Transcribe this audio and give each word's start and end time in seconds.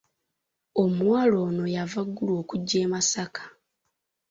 Omuwala 0.83 1.37
ono 1.47 1.63
yava 1.75 2.01
Gulu 2.13 2.33
okujja 2.41 2.77
e 2.85 2.87
Masaka. 2.93 3.43